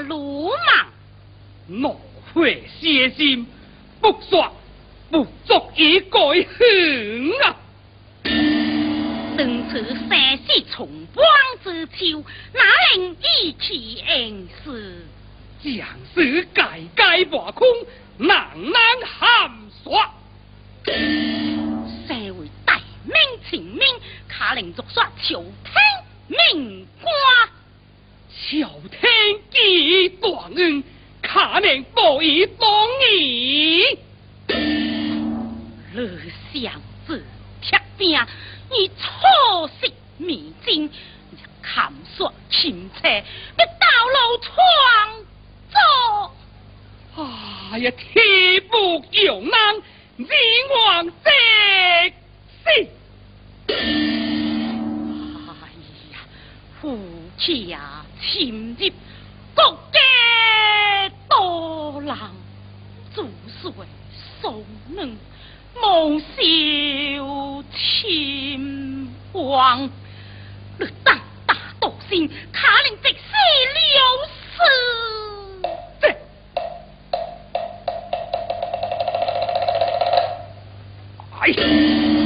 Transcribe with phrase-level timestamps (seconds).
[0.00, 0.86] 鲁莽，
[1.68, 2.00] 怒
[2.34, 2.46] 火
[2.80, 3.46] 血心，
[4.00, 4.52] 不说
[5.10, 7.56] 不足以改恨啊！
[9.36, 11.26] 当初三世重光
[11.62, 12.22] 之秋，
[12.52, 12.62] 哪
[12.96, 15.06] 能意气恩事？
[15.62, 17.66] 将士改改破空，
[18.18, 19.50] 难难含
[19.82, 20.14] 刷。
[20.84, 23.14] 社会大明
[23.50, 23.80] 清明，
[24.28, 25.52] 卡令作说朝廷
[26.28, 27.12] 命官。
[28.48, 30.84] 朝廷既断恩，
[31.20, 32.68] 卡令不以当
[33.10, 33.98] 义。
[35.96, 36.08] 二
[36.54, 37.24] 相子
[37.60, 38.16] 铁兵，
[38.70, 40.88] 你错失迷津，
[41.60, 43.00] 砍索钦差，
[43.56, 44.54] 别道路闯
[47.16, 47.26] 走。
[47.72, 49.50] 哎呀，天不由人，
[50.18, 50.28] 人
[50.70, 51.30] 亡则
[52.62, 52.70] 死。
[53.66, 53.74] 哎
[56.12, 56.14] 呀，
[56.80, 56.96] 夫
[57.36, 58.05] 妻呀！
[58.20, 58.90] 侵入
[59.54, 60.00] 国家
[61.28, 62.32] 多郎，
[63.14, 63.28] 祖
[63.62, 63.72] 岁
[64.40, 64.64] 送
[64.94, 65.16] 能
[65.80, 69.90] 蒙受亲王，
[70.78, 73.32] 你胆大多心，卡令直死
[73.74, 74.26] 了
[74.56, 74.56] 死。
[81.40, 82.25] 哎。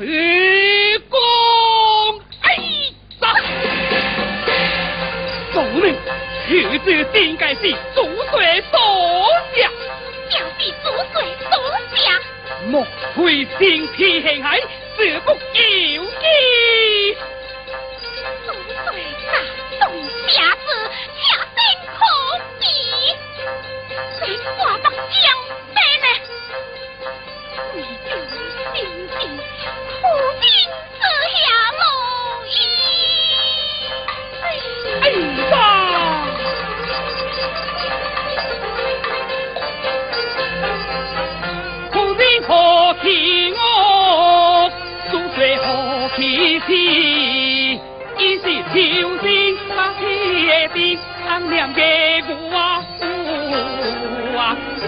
[0.00, 0.06] 主
[1.10, 1.18] 公，
[3.20, 3.26] 走！
[7.12, 7.60] 点解是
[8.30, 8.34] 水，
[12.68, 12.82] 莫
[13.14, 14.24] 非天幸喜
[15.52, 15.69] 这？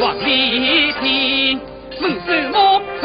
[0.05, 0.43] หวังดี
[1.01, 1.19] ที
[1.99, 3.03] หนุ่งสึ的งะใค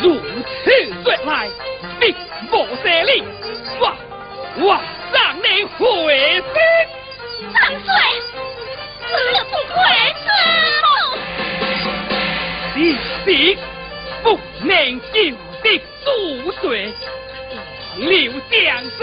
[0.00, 0.04] 如
[0.64, 0.70] 此
[1.04, 1.48] 说来，
[2.00, 2.14] 必
[2.50, 2.52] 不
[2.82, 3.22] 胜利。
[3.80, 3.94] 哇
[4.58, 4.80] 哇，
[5.12, 5.80] 让你回
[6.40, 6.44] 心，
[7.54, 7.88] 张嘴，
[9.06, 9.10] 死
[9.50, 9.74] 不回
[10.16, 10.24] 心。
[12.74, 12.78] 你
[13.26, 13.58] 你
[14.22, 14.26] 不
[14.62, 14.70] 能
[15.12, 15.66] 有的
[16.04, 16.08] 怒
[16.60, 16.62] 水，
[17.50, 18.10] 黄流
[18.50, 18.56] 江
[18.96, 19.00] 水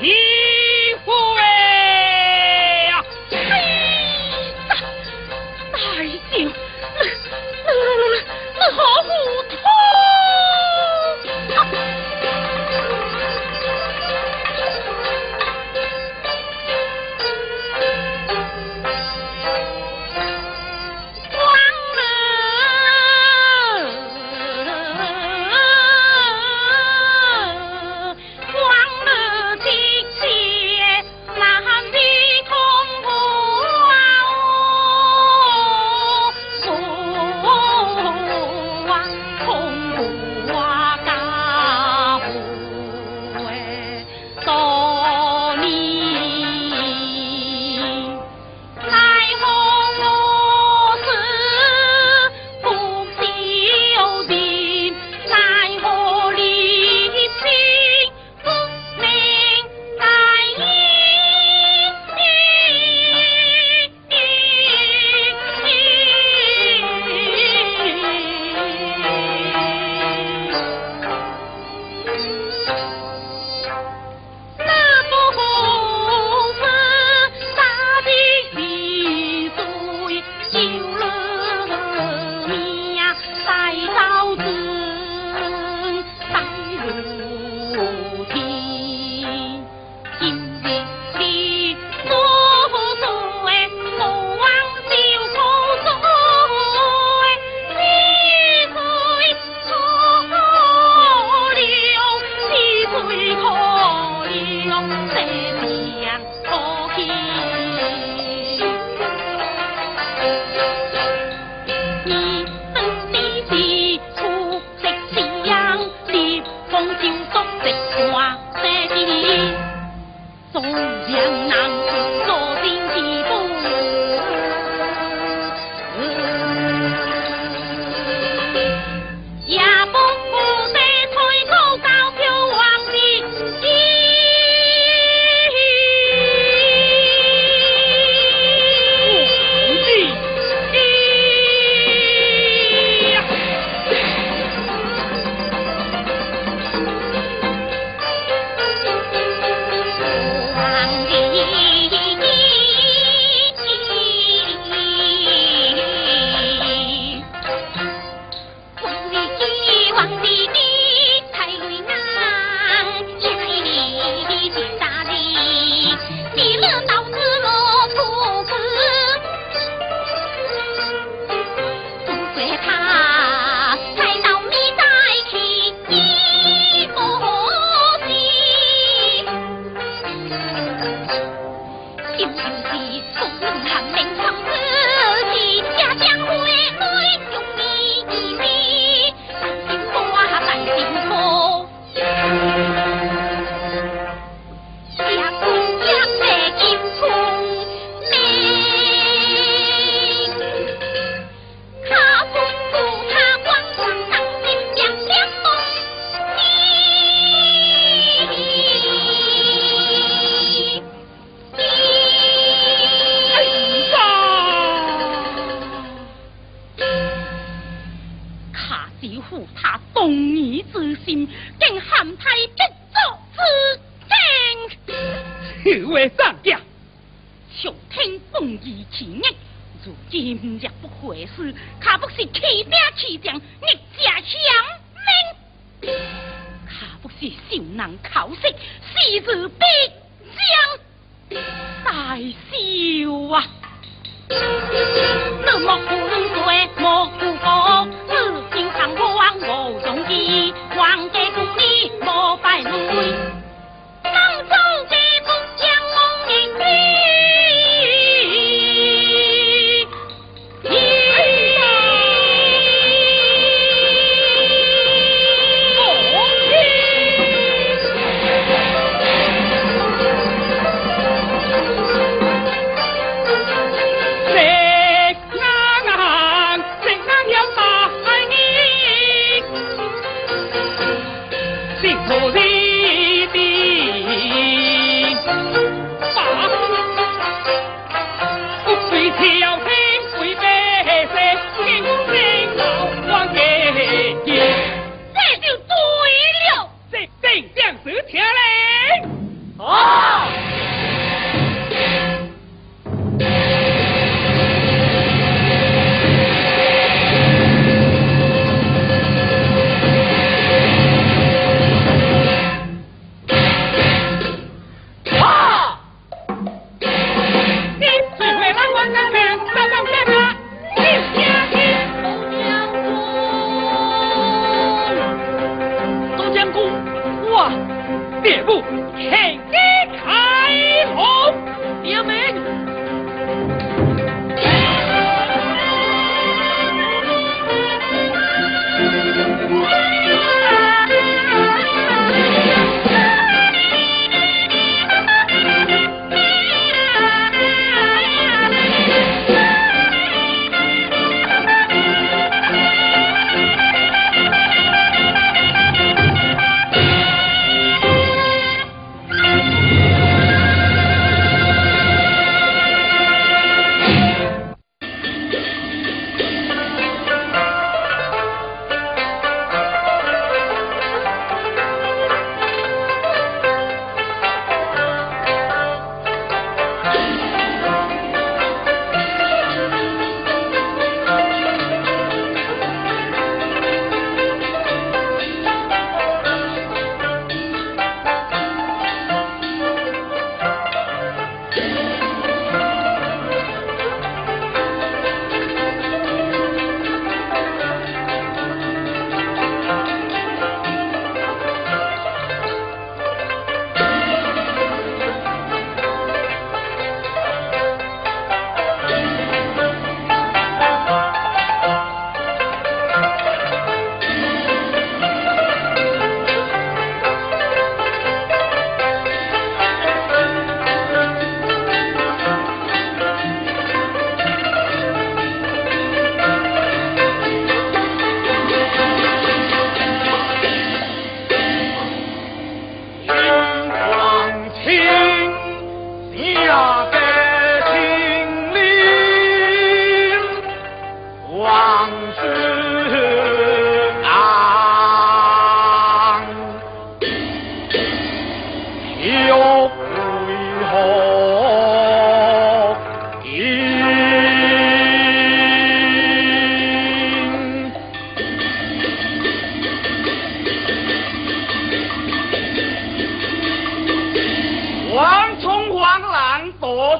[0.00, 0.02] 齐
[1.04, 1.08] 飞
[2.88, 2.90] 呀！
[3.30, 3.32] 哎
[4.68, 4.70] 呀，
[5.72, 5.74] 大
[6.30, 6.36] 将，
[7.66, 8.14] 那那那那
[8.58, 9.08] 那何故？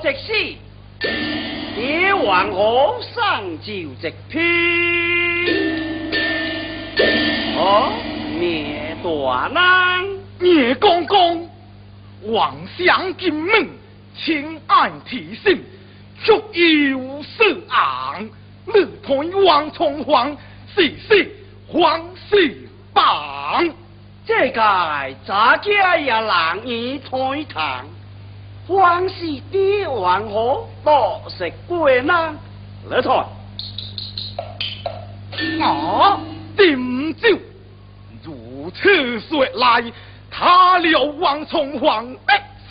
[0.08, 0.56] 直史
[1.76, 4.42] 你还我生就直篇
[7.58, 7.92] 哦
[8.40, 10.06] 聂大郎
[10.38, 11.46] 聂公公
[12.28, 13.68] 妄想金命
[14.16, 15.62] 请按提醒
[16.24, 17.22] 足有无
[17.68, 18.26] 昂
[18.64, 20.34] 你王重黄
[20.74, 21.30] 是是
[21.66, 22.56] 黄四
[22.94, 23.68] 榜
[24.24, 24.60] 这个
[25.26, 27.84] 咱家也难以推堂
[31.30, 32.34] 食贵呢，
[32.90, 33.10] 来台。
[35.62, 36.20] 啊，
[36.54, 37.38] 点酒，
[38.22, 39.90] 如此说来，
[40.30, 42.18] 他了王重皇的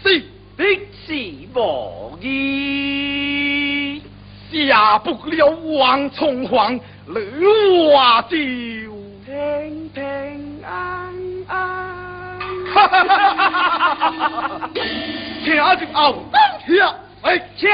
[0.03, 0.19] 是
[0.55, 0.63] 的
[1.07, 1.13] 是
[1.55, 4.03] 无义，
[4.51, 5.47] 下不了
[5.79, 6.79] 王重皇，
[7.91, 8.37] 话就
[9.25, 11.11] 平平安
[11.47, 11.87] 安。
[12.71, 14.17] 哈哈哈哈哈
[14.59, 14.69] 哈！
[15.47, 17.69] 听啊就啊当啊，哎，请。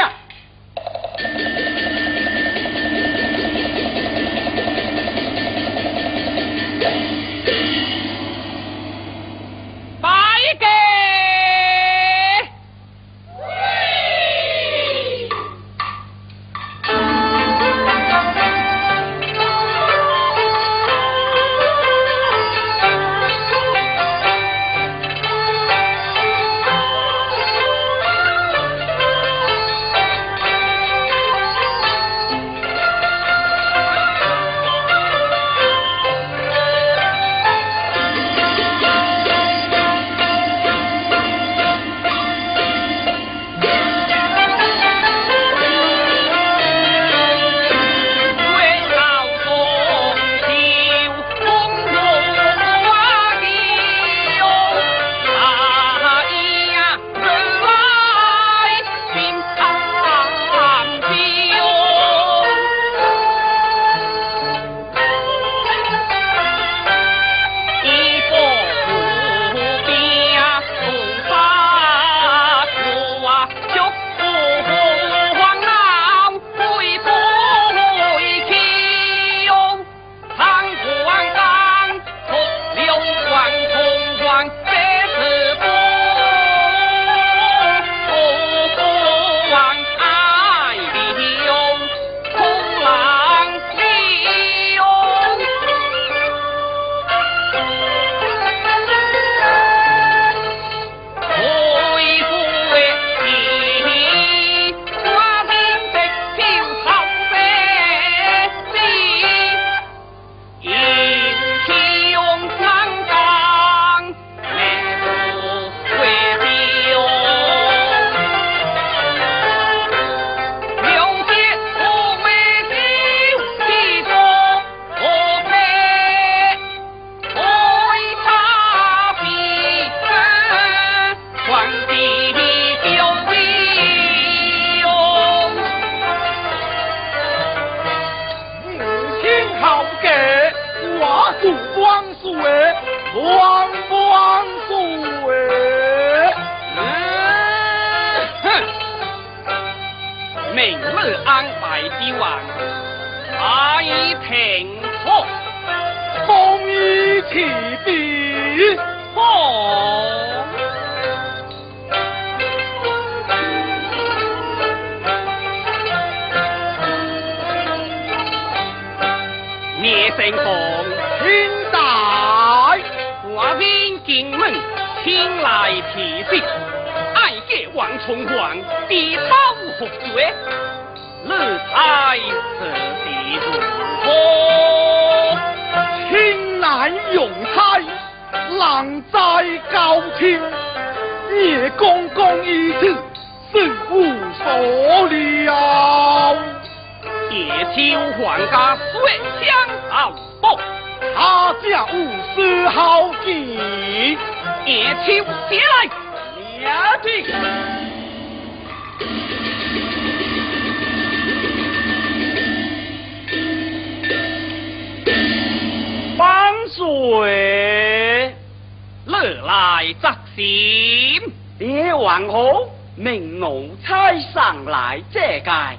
[219.94, 221.22] 来则心。
[221.60, 225.78] 列王后命奴差上来这界，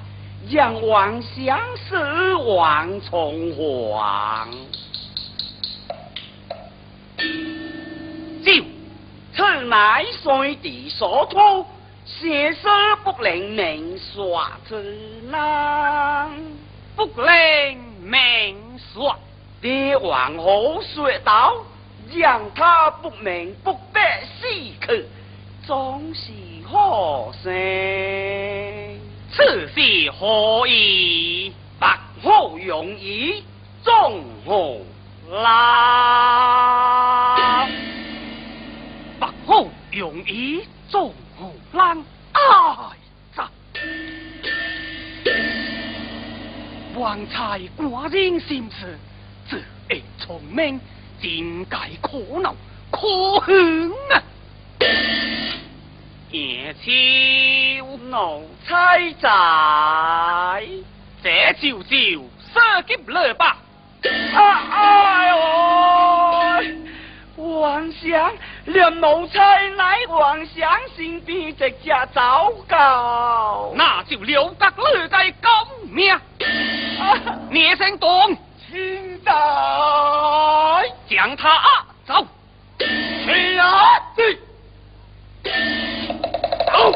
[0.49, 4.49] 让王相是王重皇。
[8.43, 8.51] 就
[9.35, 11.65] 此乃水地所托，
[12.05, 12.67] 写诗
[13.03, 16.31] 不能明说之郎。
[16.95, 18.57] 不能明
[18.93, 19.15] 说，
[19.61, 21.53] 列王后说道
[22.13, 24.47] ：“让他不明不白死
[24.87, 25.05] 去，
[25.65, 26.31] 总是
[26.65, 27.51] 好生。
[29.31, 31.51] 此事何意？
[31.79, 33.43] 白虎容易，
[33.83, 34.81] 中后
[35.29, 35.97] 啦。
[39.19, 42.41] 白虎容易做好人，哎
[43.35, 43.49] 呀！
[46.95, 48.39] 王才寡人。
[48.39, 48.97] 心思，
[49.49, 49.57] 这
[49.93, 50.79] 一聪明，
[51.21, 52.55] 真该可恼
[52.91, 54.23] 可恨啊！
[56.31, 56.87] 夜秋
[58.09, 59.27] 奴妻在。
[61.23, 61.95] 这就就
[62.53, 63.57] 射击了吧！
[64.35, 64.39] 啊
[64.71, 65.35] 哎呦！
[67.37, 68.33] 皇上，
[68.65, 72.21] 连奴才乃皇上身边直接走
[72.67, 73.73] 狗。
[73.75, 75.49] 那就了得了该狗
[75.89, 76.15] 命！
[77.49, 78.37] 聂声东，
[78.75, 79.31] 请在
[81.09, 82.27] 将他走。
[82.77, 84.01] 去啊！
[84.17, 84.37] 对，
[86.67, 86.91] 走。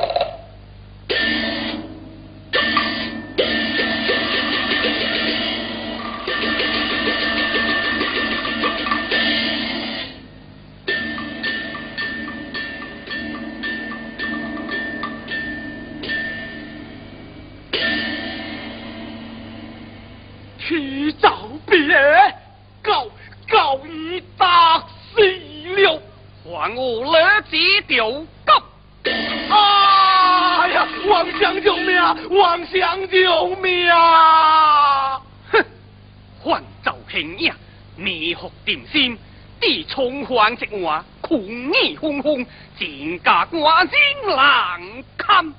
[40.49, 41.39] 冲皇之话，空
[41.73, 42.45] 意轰轰，
[42.77, 45.53] 尽家寡人难堪。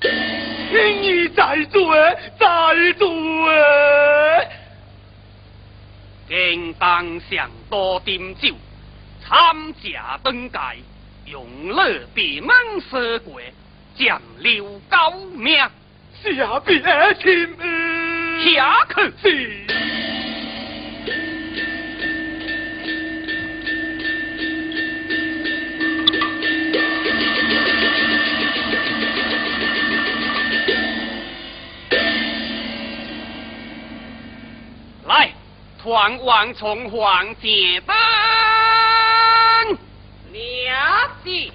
[0.00, 1.94] 请你再做，
[2.38, 3.08] 再做。
[6.28, 8.54] 应当上多点酒，
[9.20, 10.58] 参加登界，
[11.26, 12.56] 用乐闭门
[12.90, 13.52] 蛇鬼，
[13.96, 15.58] 将留高命。
[16.22, 16.78] 下别
[17.22, 17.56] 亲，
[18.54, 18.86] 下
[19.22, 19.66] 去
[35.82, 37.96] 传王重皇接灯。
[40.32, 41.50] 了解。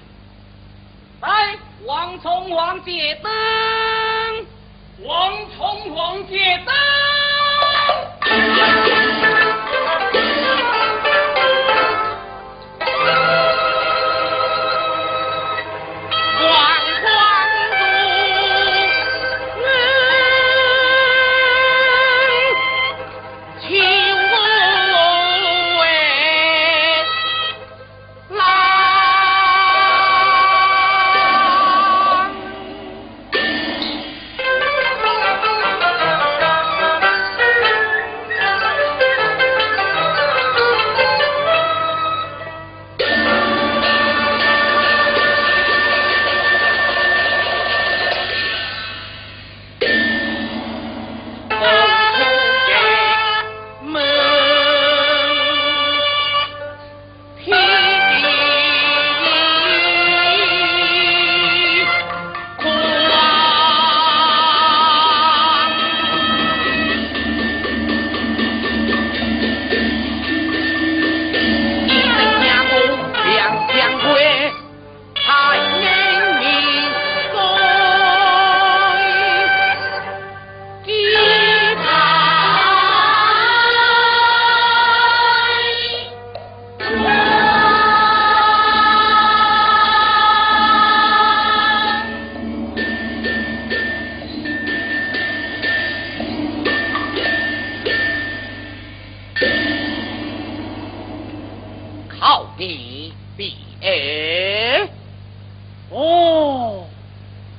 [1.20, 3.32] 来，王重皇接灯。
[5.04, 6.74] 王重皇接灯。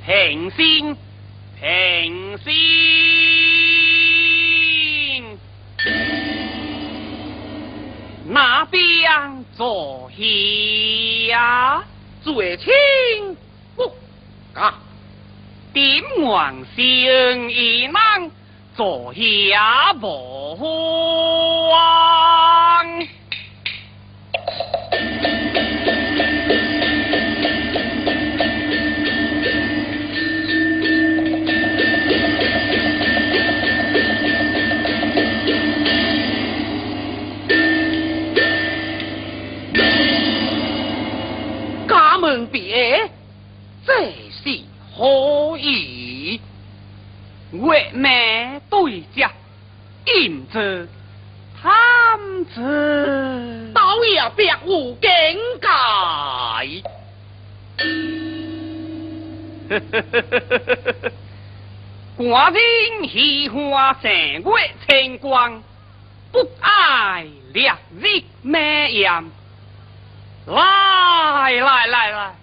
[0.07, 0.95] 平心，
[1.59, 2.53] 平心，
[8.25, 8.81] 那边
[9.57, 10.09] 坐
[11.29, 11.83] 下，
[12.23, 12.65] 最亲
[13.75, 13.91] 不
[14.57, 14.79] 啊，
[15.73, 18.31] 点王星一难，
[18.77, 19.91] 坐下？
[20.01, 22.36] 无慌。
[50.47, 50.87] 阴着
[51.61, 51.71] 贪
[52.55, 55.09] 着，倒也别无境
[55.59, 55.67] 界。
[62.17, 64.41] 寡人喜欢三月
[64.87, 65.61] 清光，
[66.31, 69.25] 不爱烈日美艳。
[70.45, 72.35] 来来来来。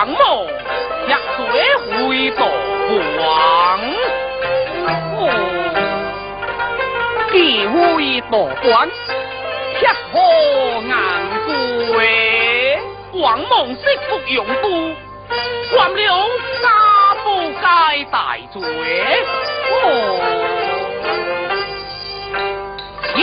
[0.00, 0.16] 王母
[1.08, 1.44] 压最
[2.08, 2.46] 会道
[3.18, 3.22] 王，
[5.18, 5.20] 哦，
[7.30, 8.88] 地位里道观，
[9.78, 10.18] 吃破
[10.80, 10.90] 硬
[11.44, 11.52] 骨，
[13.20, 14.64] 王母惜福用度，
[15.74, 16.00] 关了
[16.62, 16.64] 杀
[17.22, 18.58] 不该大罪，
[19.84, 19.84] 哦，
[23.16, 23.20] 下。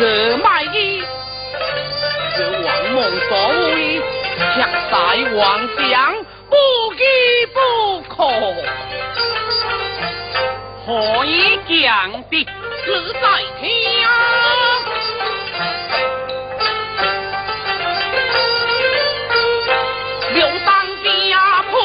[0.00, 0.06] 可
[0.38, 1.02] 卖艺
[2.34, 4.00] 求王母作威
[4.56, 4.96] 恰在
[5.36, 6.14] 王相
[6.48, 6.56] 不
[6.94, 8.30] 依不靠
[10.86, 12.46] 何以讲的
[12.82, 13.70] 自在天
[20.32, 21.76] 刘当家碰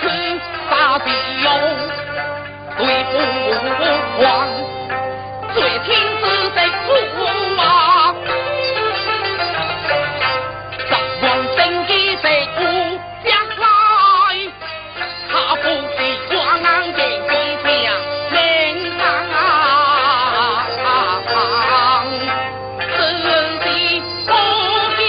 [0.00, 1.10] 天大敌
[1.44, 1.50] 有
[2.78, 3.04] 罪
[3.76, 4.59] 不枉
[6.52, 7.18] 自的父
[7.60, 7.62] 啊！
[10.88, 10.90] 十
[11.22, 11.58] 万正
[11.88, 12.60] 义的武
[13.24, 13.64] 将来，
[15.30, 15.96] 他不是
[16.28, 17.64] 光眼见地下
[18.32, 18.34] 脸
[20.76, 20.84] 上，
[22.96, 22.98] 自
[23.64, 23.66] 己
[24.26, 24.28] 不
[24.96, 25.08] 家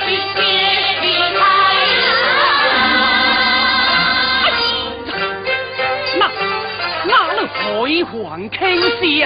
[0.00, 0.36] 的天
[6.18, 6.20] 那
[7.04, 7.60] 那了海
[8.04, 8.12] 皇
[8.50, 8.60] 倾
[9.00, 9.22] 下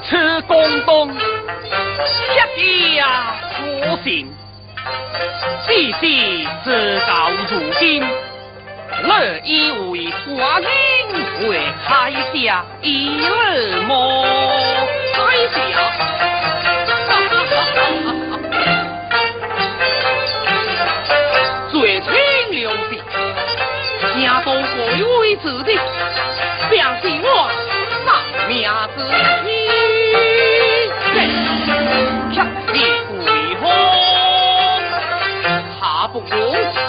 [0.00, 3.34] 此公东，一家
[3.82, 4.30] 可信，
[5.66, 6.00] 只是
[6.64, 6.66] 自
[7.06, 8.04] 到如今。
[9.02, 10.68] 乐以为寡人
[11.48, 13.92] 为海下 一乐么？
[15.12, 15.16] 海
[15.52, 15.58] 下，
[21.70, 22.10] 最清
[22.52, 22.92] 流的，
[24.14, 25.70] 正当贵为子的，
[26.70, 27.50] 便是我
[28.04, 28.08] 丧
[28.48, 28.50] 命
[28.96, 28.98] 之
[36.28, 36.85] 他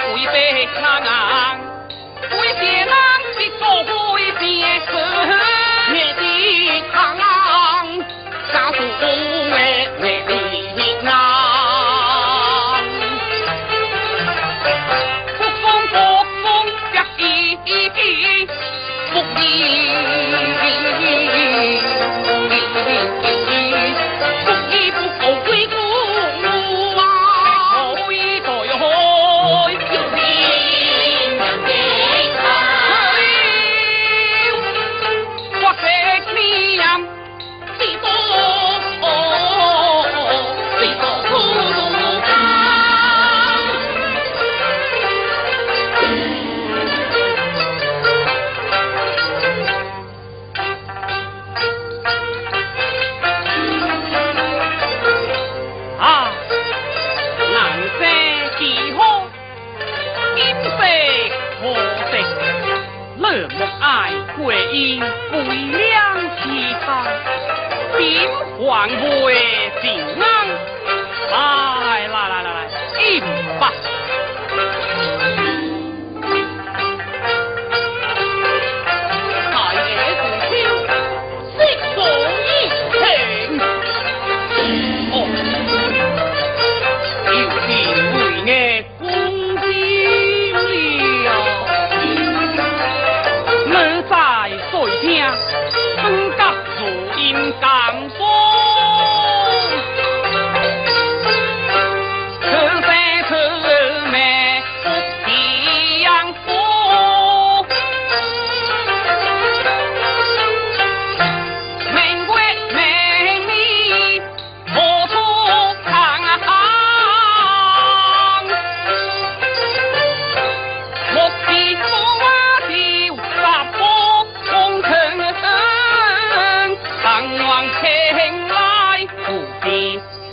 [0.00, 1.58] 我啊会被难昂，
[2.30, 2.88] 会别人
[3.34, 4.42] 的做会别
[4.80, 4.92] 事，
[5.92, 7.24] 灭的苍狼，
[8.52, 8.70] 杀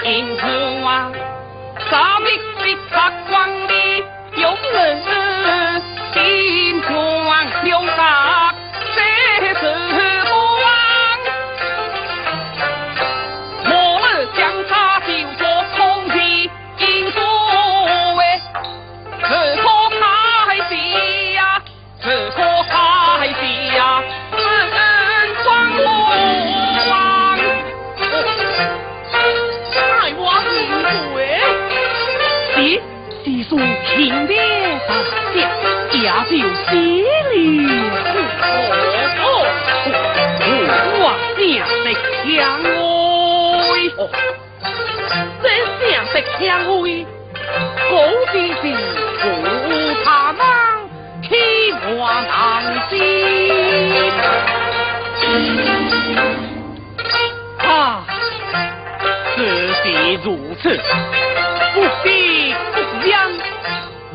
[0.05, 0.45] 必应付
[0.85, 1.11] 啊！
[1.89, 2.27] 三米
[2.61, 4.03] 的发光里
[4.37, 5.01] 有人
[6.13, 6.93] 心中
[7.63, 8.34] 留下
[36.17, 37.33] 那就死了。
[39.21, 40.43] 哦哦，
[40.95, 41.03] 我
[41.35, 41.39] 正
[41.83, 41.87] 的
[42.23, 42.23] 强
[43.69, 43.69] 威，
[45.43, 45.45] 这
[45.77, 46.39] 正的强
[46.81, 46.83] 威，
[47.89, 47.91] 好
[48.31, 48.63] 弟弟
[49.19, 49.23] 不
[50.05, 50.39] 他们
[51.23, 51.27] 欺
[51.83, 51.99] 我
[52.29, 52.33] 难
[52.89, 52.91] 心。
[57.57, 57.67] 啊，
[59.35, 59.37] 事
[59.83, 59.83] 是
[60.23, 60.25] 如
[60.61, 60.63] 此，
[61.73, 62.05] 不必
[62.73, 62.75] 不
[63.09, 63.13] 央，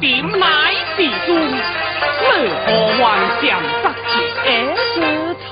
[0.01, 0.09] 点
[0.39, 0.41] 乃
[0.97, 1.29] 是中，
[2.23, 2.27] 为
[2.67, 2.69] 何
[3.03, 3.05] 妄
[3.41, 3.43] 想
[3.83, 4.13] 得解
[4.95, 4.97] 之
[5.49, 5.51] 差？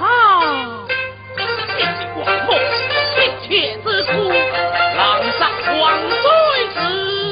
[1.77, 2.49] 这是王母
[3.17, 3.49] 一切
[3.85, 4.09] 之处，
[4.97, 4.99] 狼
[5.39, 5.41] 杀
[5.81, 6.23] 王水
[6.75, 6.77] 之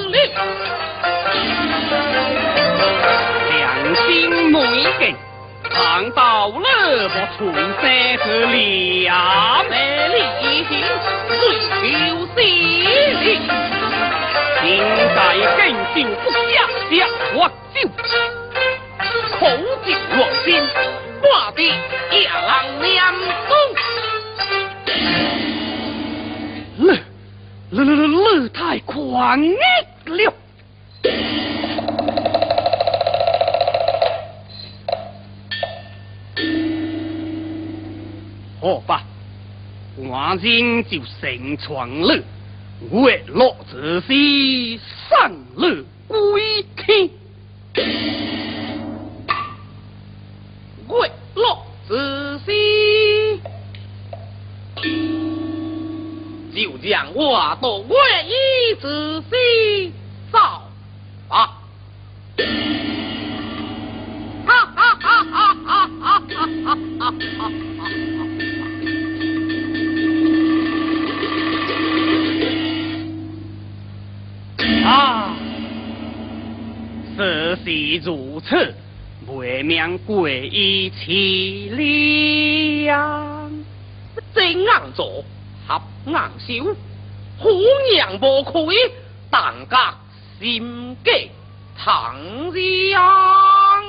[0.08, 0.16] 令，
[3.50, 3.54] 良
[4.06, 4.06] 心
[4.50, 4.54] 每
[4.98, 5.02] 根。
[5.68, 7.82] 尝到了我重生
[8.24, 9.10] 之良，
[9.68, 9.72] 美
[10.08, 10.14] 丽
[10.68, 10.70] 行，
[11.28, 11.84] 追求
[12.34, 12.38] 心
[13.20, 13.26] 灵，
[14.62, 14.64] 现
[15.14, 15.16] 在
[15.56, 15.60] 更
[15.94, 16.34] 就不下
[16.88, 16.92] 下
[17.34, 17.38] 我
[17.74, 17.76] 就
[21.56, 21.62] 挂的
[22.14, 23.14] 夜郎娘
[23.48, 23.50] 中，
[26.78, 26.92] 乐
[27.70, 29.56] 乐乐乐太狂了。
[38.60, 39.02] 好吧，
[39.96, 42.22] 我今就成全了，
[42.92, 47.08] 月落之时，上了归天。
[56.86, 57.94] 让我到月
[58.28, 59.90] 一之时
[60.30, 60.38] 走
[61.28, 61.58] 吧。
[64.46, 67.50] 哈哈哈哈哈哈哈哈哈！
[74.84, 75.36] 啊，
[77.16, 78.72] 事是如此，
[79.26, 83.50] 未免过于凄凉。
[84.32, 85.24] 正硬做，
[86.06, 86.76] 硬手，
[87.38, 87.50] 虎
[87.92, 88.74] 娘无亏，
[89.30, 89.76] 但觉
[90.38, 91.30] 心计
[91.76, 92.16] 唐
[92.52, 93.84] 江。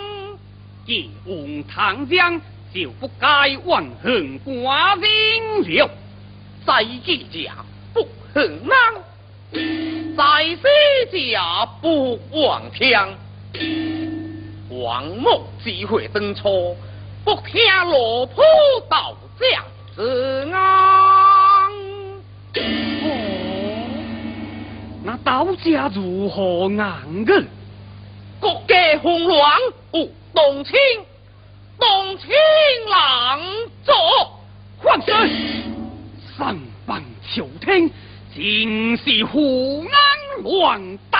[0.86, 2.42] 既往唐江，
[2.74, 3.62] 就不该怨
[4.02, 5.90] 恨寡人了。
[6.66, 7.54] 在记家
[7.94, 8.70] 不恨人。
[10.18, 13.18] 在世家不忘天，
[14.70, 16.76] 王母机会登初，
[17.24, 18.42] 不听罗铺
[18.90, 19.64] 道将
[19.96, 20.02] 之
[25.64, 27.44] 家如何硬个？
[28.40, 29.52] 国家混乱，
[29.92, 30.76] 哦动清，
[31.80, 32.30] 动清
[32.90, 33.40] 狼
[33.84, 34.40] 作，
[34.78, 35.30] 换身
[36.38, 37.04] 上榜
[37.34, 37.92] 求听。
[38.36, 41.18] 竟是胡安乱刀！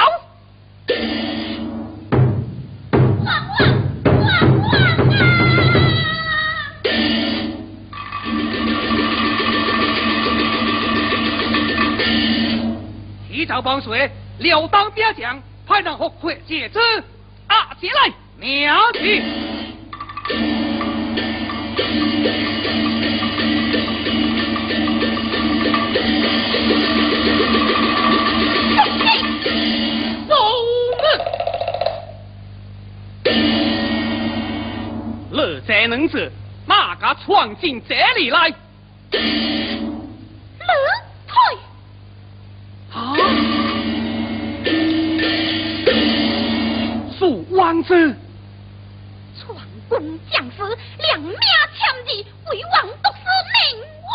[13.64, 16.80] 帮水，了当边将，派人和快解之。
[17.48, 19.24] 啊，起来，苗起。
[35.32, 36.32] 乐在能者，
[36.66, 38.52] 哪个闯进这里来？
[47.84, 48.16] 子，
[49.40, 49.58] 闯
[49.90, 50.58] 宫将士
[50.98, 53.20] 两命千里，回王都是
[53.54, 53.56] 命
[54.04, 54.10] 亡。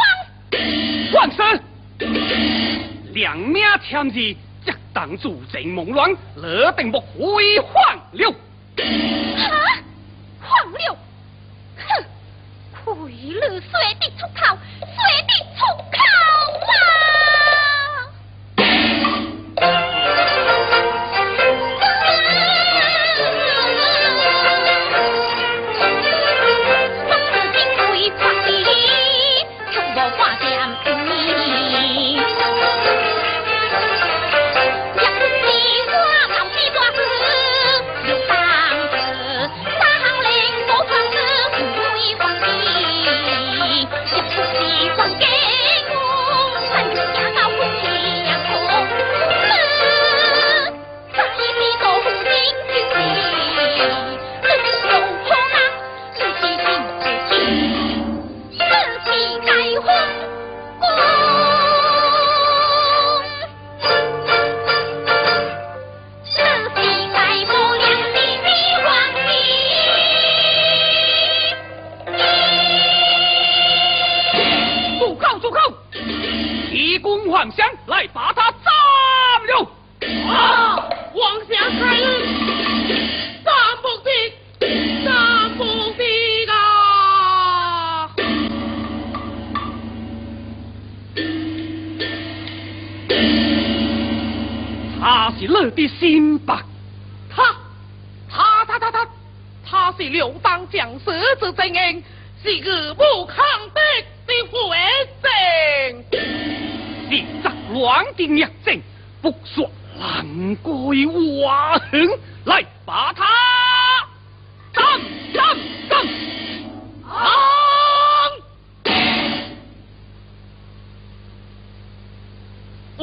[1.12, 1.30] 万！
[3.12, 8.30] 两命千里，这当主贼蒙乱，勒定不回黄柳。
[8.30, 8.34] 啊！
[11.76, 12.04] 哼，
[12.84, 12.90] 亏
[13.34, 14.86] 了说的出口，说
[15.28, 15.60] 的出
[15.90, 15.96] 口
[16.60, 17.11] 啊！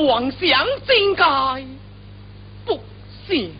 [0.05, 1.23] 妄想境界，
[2.65, 2.81] 不
[3.27, 3.51] 是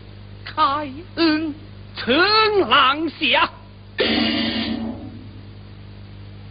[0.46, 1.54] 开恩，
[1.96, 3.50] 陈郎下，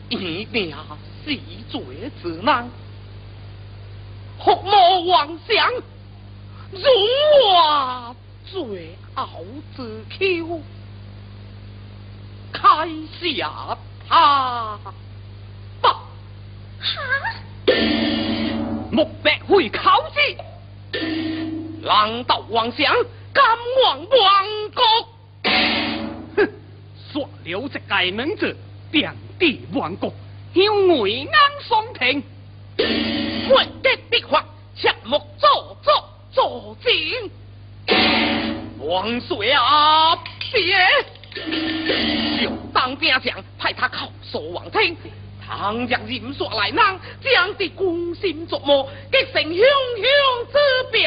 [0.09, 0.74] 一定
[1.24, 1.82] 是罪
[2.22, 2.68] 之难，
[4.39, 5.72] 何莫妄想，
[6.70, 6.82] 容
[7.53, 8.16] 我
[8.51, 9.28] 罪傲
[9.76, 10.61] 之丘，
[12.53, 12.89] 开
[13.20, 13.76] 下
[14.09, 14.95] 他吧。
[18.99, 20.18] 莫白会考之，
[21.82, 22.92] 狼道妄想，
[23.32, 23.44] 敢
[23.84, 24.44] 亡亡
[24.74, 24.84] 国。
[26.36, 26.51] 哼，
[27.12, 28.57] 说了这个名字，
[28.90, 30.12] 遍地亡国，
[30.53, 32.20] 向为安双平。
[33.49, 34.44] 混的的话，
[34.74, 37.30] 切莫做作作践。
[38.80, 40.16] 王水啊，
[40.53, 40.76] 别！
[42.42, 44.96] 就当兵将派他口说王听。
[45.49, 46.76] 唐将任说来人，
[47.22, 50.07] 将的攻心琢磨，激成汹汹
[50.53, 50.59] 之
[50.92, 51.01] 病。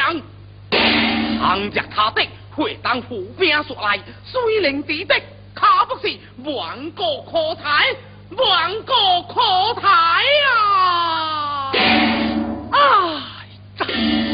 [1.39, 5.15] 倘若他的会当虎兵说来，虽灵敌的，
[5.53, 7.95] 可不是万国可台，
[8.35, 9.87] 万国可台
[10.49, 11.71] 啊！
[12.71, 14.30] 哎。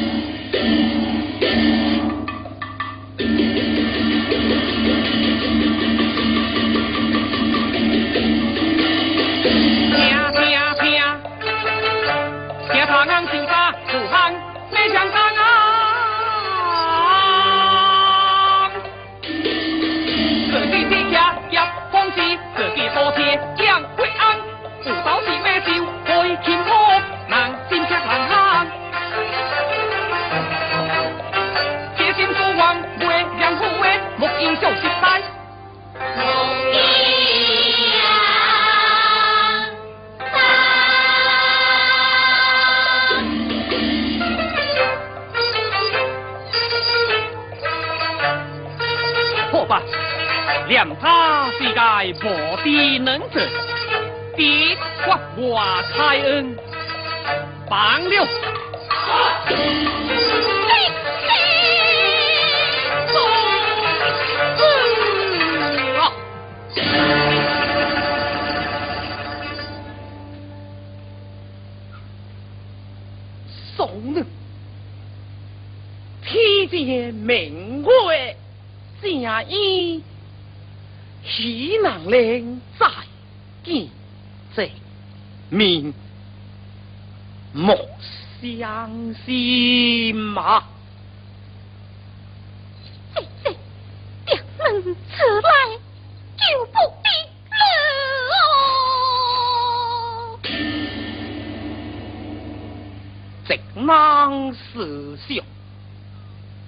[105.28, 105.44] 笑，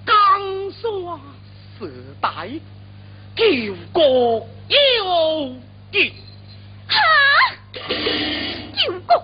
[0.06, 0.16] 刚
[0.72, 1.20] 刷
[1.78, 2.50] 时代。
[3.36, 3.46] 救
[3.94, 5.56] 国有
[5.94, 6.14] 计，
[6.88, 7.00] 哈！
[8.76, 9.24] 救国，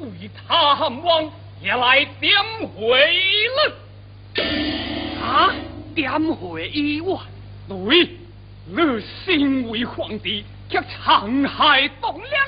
[0.00, 1.30] 为他汉王，
[1.62, 2.32] 也来点
[2.74, 2.98] 回
[3.56, 3.72] 了。
[5.22, 5.54] 啊，
[5.94, 7.20] 点回一万。
[7.68, 8.08] 对，
[8.66, 8.76] 你
[9.24, 12.46] 身为皇帝，却残害栋梁，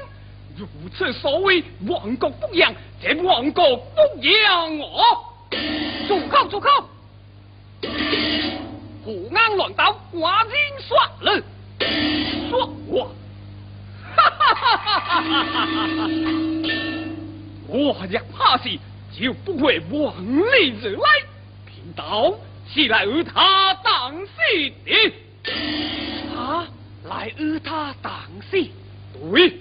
[0.57, 5.33] 如此所谓亡国不养，这亡国不养我。
[6.09, 6.49] 住口！
[6.49, 6.69] 住口！
[9.05, 11.43] 胡安乱刀，寡人算了，
[12.49, 13.15] 说我。
[14.15, 15.07] 哈哈哈哈
[15.45, 16.09] 哈哈！
[17.73, 18.69] 我若怕死，
[19.19, 21.09] 就不会往里而来。
[21.67, 22.35] 贫道
[22.73, 24.33] 是来与他当死
[24.85, 25.13] 的。
[26.37, 26.69] 啊，
[27.05, 28.13] 来与他当
[28.51, 28.63] 死。
[29.15, 29.57] 对，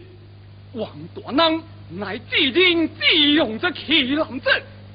[0.73, 4.49] 王大人乃至今只用这奇男子，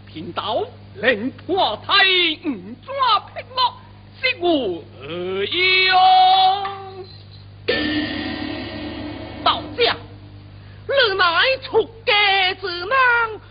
[0.06, 0.62] 贫道
[0.96, 1.92] 令破太
[2.44, 2.54] 五
[2.84, 3.74] 抓劈落，
[4.20, 5.96] 是无何用。
[9.42, 9.96] 道将，
[10.88, 11.24] 你乃
[11.64, 12.88] 出家之人，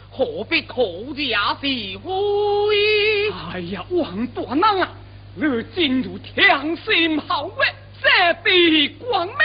[0.10, 3.32] 何必口假是非？
[3.52, 4.90] 哎呀，王大人啊，
[5.36, 5.44] 你
[5.76, 9.36] 真如天心好月，这地光明，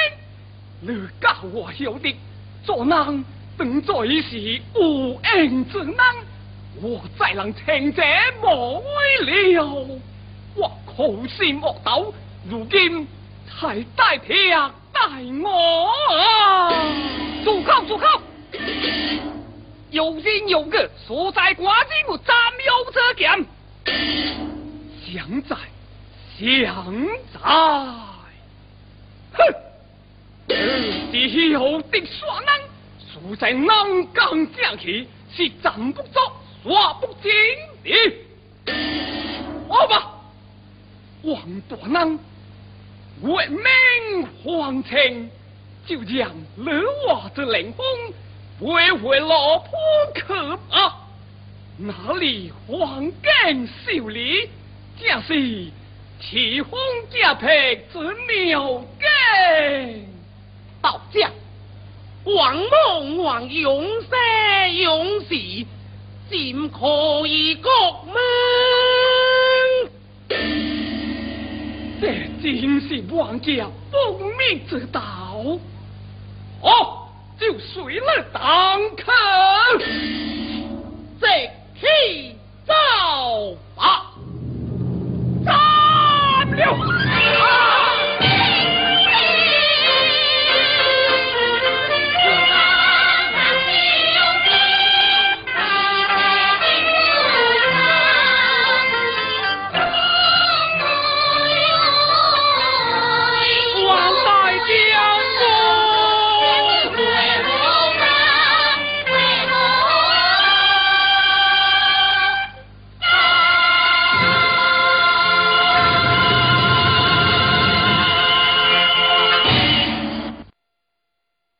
[0.80, 2.16] 你教我晓得，
[2.64, 3.24] 做人
[3.58, 5.96] 当在是无恩之人，
[6.80, 8.02] 我再能称这
[8.42, 9.64] 无为了。
[10.54, 12.14] 我苦心恶斗，
[12.48, 13.06] 如今
[13.48, 15.00] 才代天待
[15.42, 16.70] 我啊！
[17.44, 17.84] 住口！
[17.86, 18.06] 住口！
[19.90, 22.34] 有人有个所在寡人我斩
[22.66, 23.46] 有这剑，
[25.04, 25.56] 想在
[26.38, 26.94] 想
[27.32, 27.40] 在，
[29.32, 29.38] 哼！
[31.12, 32.48] 之后的耍人，
[33.12, 33.66] 素在南
[34.14, 36.20] 江正气，是站不住，
[36.62, 37.30] 耍不进
[37.82, 37.92] 的。
[39.68, 40.12] 好吧，
[41.22, 42.18] 王大人，
[43.22, 45.30] 为民皇情，
[45.86, 46.64] 就让你
[47.06, 47.86] 我这凌风。
[48.60, 49.70] 为回老婆
[50.14, 50.94] 可怕，
[51.78, 54.48] 哪里黄根秀丽，
[55.00, 55.70] 正是
[56.20, 56.78] 奇峰
[57.10, 60.06] 佳配之妙根。
[60.82, 61.30] 道将，
[62.24, 65.66] 王梦王永生永世，
[66.28, 67.70] 怎可以国
[68.06, 68.14] 门？
[72.42, 75.00] 真是王家奉命之道。
[76.62, 79.12] 哦，就随了当肯，
[81.20, 81.26] 这
[81.78, 81.86] 去
[82.66, 82.74] 造
[83.74, 84.06] 法，
[85.44, 87.59] 造了。